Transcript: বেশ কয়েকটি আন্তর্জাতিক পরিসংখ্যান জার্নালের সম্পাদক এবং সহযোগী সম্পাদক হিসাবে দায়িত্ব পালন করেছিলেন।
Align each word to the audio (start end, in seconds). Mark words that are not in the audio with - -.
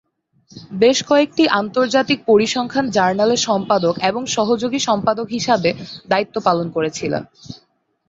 বেশ 0.73 0.97
কয়েকটি 1.03 1.43
আন্তর্জাতিক 1.59 2.19
পরিসংখ্যান 2.25 2.85
জার্নালের 2.89 3.41
সম্পাদক 3.41 3.95
এবং 4.01 4.21
সহযোগী 4.27 4.79
সম্পাদক 4.79 5.27
হিসাবে 5.29 5.69
দায়িত্ব 6.09 6.35
পালন 6.41 6.67
করেছিলেন। 6.69 7.23